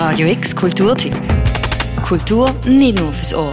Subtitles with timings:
[0.00, 1.12] Radio X Kulturtipp.
[2.06, 3.52] Kultur nicht nur fürs Ohr.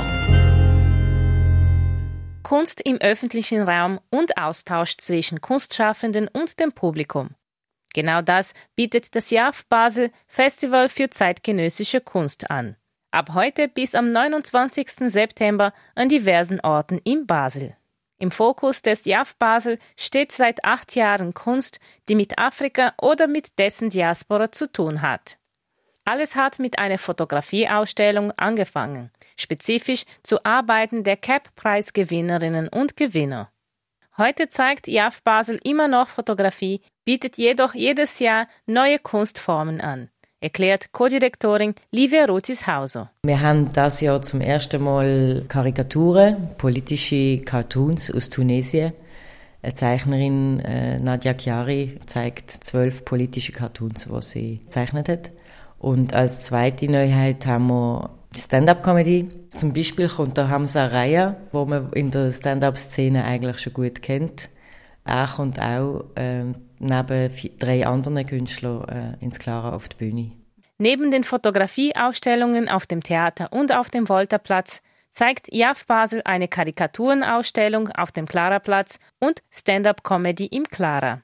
[2.43, 7.31] Kunst im öffentlichen Raum und Austausch zwischen Kunstschaffenden und dem Publikum.
[7.95, 12.75] Genau das bietet das JAF Basel Festival für zeitgenössische Kunst an.
[13.09, 15.11] Ab heute bis am 29.
[15.11, 17.75] September an diversen Orten in Basel.
[18.19, 23.57] Im Fokus des JAF Basel steht seit acht Jahren Kunst, die mit Afrika oder mit
[23.57, 25.39] dessen Diaspora zu tun hat.
[26.05, 33.49] Alles hat mit einer Fotografieausstellung angefangen spezifisch zu Arbeiten der CAP-Preisgewinnerinnen und Gewinner.
[34.17, 40.93] Heute zeigt JAF Basel immer noch Fotografie, bietet jedoch jedes Jahr neue Kunstformen an, erklärt
[40.93, 43.11] Co-Direktorin Livia Rutis-Hauser.
[43.23, 48.93] Wir haben das Jahr zum ersten Mal Karikaturen, politische Cartoons aus Tunesien.
[49.61, 55.31] Eine Zeichnerin, äh, Nadia Chiari, zeigt zwölf politische Cartoons, die sie gezeichnet hat.
[55.77, 59.29] Und als zweite Neuheit haben wir Stand-up-Comedy.
[59.53, 64.49] Zum Beispiel kommt der Hamza Raya, wo man in der Stand-up-Szene eigentlich schon gut kennt.
[65.05, 66.45] Er kommt auch äh,
[66.79, 70.31] neben drei anderen Künstlern äh, ins Clara auf die Bühne.
[70.77, 77.89] Neben den Fotografieausstellungen auf dem Theater und auf dem Volterplatz zeigt JAF Basel eine Karikaturenausstellung
[77.89, 81.21] auf dem Clara-Platz und Stand-up-Comedy im Clara.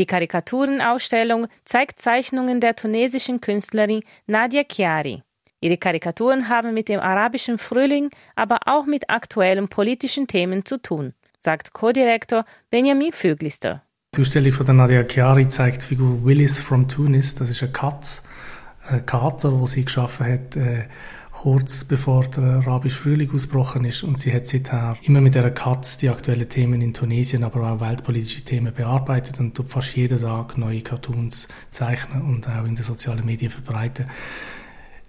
[0.00, 5.22] Die Karikaturenausstellung zeigt Zeichnungen der tunesischen Künstlerin Nadia Chiari.
[5.60, 11.12] Ihre Karikaturen haben mit dem arabischen Frühling, aber auch mit aktuellen politischen Themen zu tun,
[11.38, 13.82] sagt Co-Direktor Benjamin Vöglister.
[14.16, 17.34] Die Ausstellung von der Nadia Chiari zeigt die Figur Willis from Tunis.
[17.34, 18.22] Das ist eine Katz,
[18.88, 20.84] ein Kater, wo sie geschaffen hat, äh,
[21.40, 24.02] kurz bevor der arabische Frühling ausgebrochen ist.
[24.02, 27.80] Und sie hat seither immer mit der Katz die aktuellen Themen in Tunesien, aber auch
[27.80, 32.84] weltpolitische Themen bearbeitet und tut fast jeden Tag neue Cartoons zeichnen und auch in den
[32.84, 34.04] sozialen Medien verbreiten.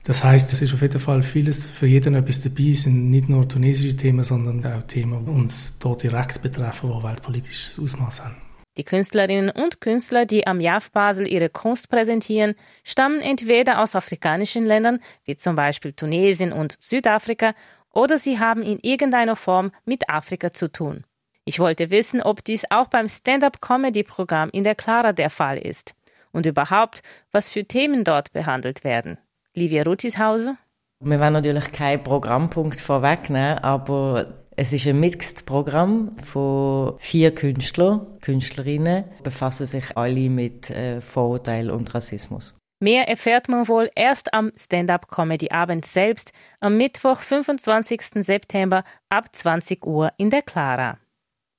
[0.06, 3.28] Das heißt, es ist auf jeden Fall vieles für jeden etwas dabei, es sind nicht
[3.28, 8.51] nur tunesische Themen, sondern auch Themen, die uns dort direkt betreffen, die weltpolitisches Ausmaß haben.
[8.78, 14.66] Die Künstlerinnen und Künstler, die am JAF Basel ihre Kunst präsentieren, stammen entweder aus afrikanischen
[14.66, 17.54] Ländern, wie zum Beispiel Tunesien und Südafrika,
[17.94, 21.04] oder sie haben in irgendeiner Form mit Afrika zu tun.
[21.44, 25.94] Ich wollte wissen, ob dies auch beim Stand-up-Comedy-Programm in der Clara der Fall ist
[26.32, 27.02] und überhaupt,
[27.32, 29.18] was für Themen dort behandelt werden.
[29.54, 30.58] Livia Rutishauser?
[31.00, 39.06] Wir wollen natürlich keinen Programmpunkt vorwegnehmen, aber es ist ein Mixed-Programm von vier Künstlern, Künstlerinnen,
[39.24, 42.56] befassen sich alle mit äh, Vorurteil und Rassismus.
[42.80, 48.24] Mehr erfährt man wohl erst am Stand-up-Comedy-Abend selbst, am Mittwoch, 25.
[48.24, 51.00] September ab 20 Uhr in der Clara.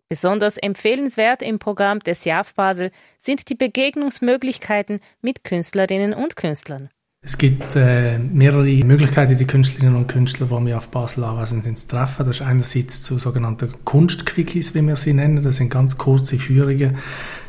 [0.08, 6.88] Besonders empfehlenswert im Programm des JAF Basel sind die Begegnungsmöglichkeiten mit Künstlerinnen und Künstlern.
[7.24, 11.78] Es gibt äh, mehrere Möglichkeiten, die Künstlerinnen und Künstler, die wir auf Basel anwesend sind,
[11.78, 12.26] zu treffen.
[12.26, 15.40] Das ist einerseits zu sogenannten Kunstquickies, wie wir sie nennen.
[15.40, 16.96] Das sind ganz kurze Führungen,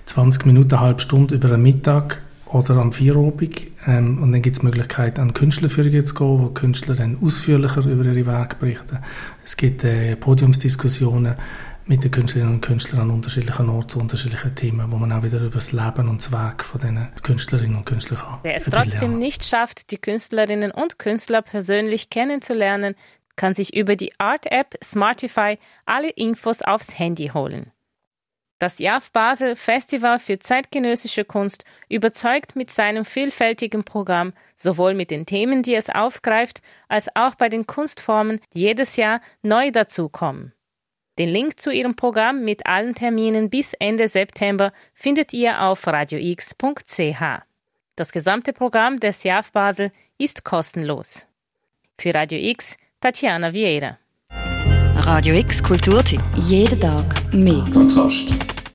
[0.06, 3.72] 20 Minuten, eine halbe Stunde über einen Mittag oder am Vierobig.
[3.88, 7.84] Ähm, und dann gibt es die Möglichkeit, an Künstlerführungen zu gehen, wo Künstler dann ausführlicher
[7.88, 9.00] über ihre Werke berichten.
[9.44, 11.34] Es gibt äh, Podiumsdiskussionen
[11.86, 15.40] mit den Künstlerinnen und Künstlern an unterschiedlichen Orten zu unterschiedlichen Themen, wo man auch wieder
[15.40, 18.40] über das Leben und das Werk von diesen Künstlerinnen und Künstlern kann.
[18.44, 22.96] Wer es trotzdem nicht schafft, die Künstlerinnen und Künstler persönlich kennenzulernen,
[23.36, 27.72] kann sich über die Art-App Smartify alle Infos aufs Handy holen.
[28.60, 35.26] Das JAF Basel Festival für zeitgenössische Kunst überzeugt mit seinem vielfältigen Programm, sowohl mit den
[35.26, 40.54] Themen, die es aufgreift, als auch bei den Kunstformen, die jedes Jahr neu dazukommen.
[41.20, 47.44] Den Link zu ihrem Programm mit allen Terminen bis Ende September findet ihr auf radiox.ch.
[47.96, 51.28] Das gesamte Programm des JAF Basel ist kostenlos.
[52.00, 54.00] Für Radio X, Tatjana Vieira.
[54.96, 56.22] Radio X Kulturtipp.
[56.38, 57.64] Jeden Tag mehr.
[57.72, 58.53] Kontrast.